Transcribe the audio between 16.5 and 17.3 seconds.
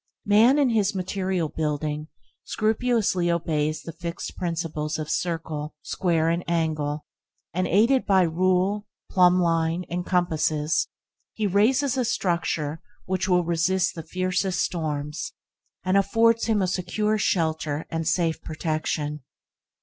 a secure